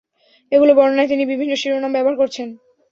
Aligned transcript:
এগুলো 0.51 0.71
বর্ণনায় 0.75 1.11
তিনি 1.11 1.23
বিভিন্ন 1.31 1.53
শিরোনাম 1.55 1.91
ব্যবহার 1.93 2.15
করেছেন। 2.17 2.47